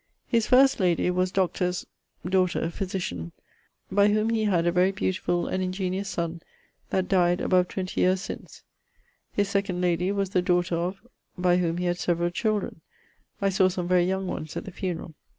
His 0.25 0.47
first 0.47 0.79
lady 0.79 1.11
was 1.11 1.31
Dr. 1.31 1.65
...'s 1.67 1.85
daughter, 2.27 2.71
physitian,... 2.71 3.33
by 3.91 4.07
whom 4.07 4.31
he 4.31 4.45
had 4.45 4.65
a 4.65 4.71
very 4.71 4.91
beautifull 4.91 5.45
and 5.45 5.63
ingeniose 5.63 6.07
son 6.07 6.41
that 6.89 7.07
dyed 7.07 7.39
above 7.39 7.67
20 7.67 8.01
yeares 8.01 8.19
since. 8.19 8.63
His 9.31 9.49
2d 9.49 9.79
lady 9.79 10.11
was 10.11 10.31
the 10.31 10.41
daughter 10.41 10.75
of... 10.75 11.05
by 11.37 11.57
whom 11.57 11.77
he 11.77 11.85
had 11.85 11.99
severall 11.99 12.31
children: 12.31 12.81
I 13.43 13.49
sawe 13.49 13.67
some 13.69 13.87
very 13.87 14.05
young 14.05 14.25
ones 14.25 14.57
at 14.57 14.65
the 14.65 14.71
funerall. 14.71 15.13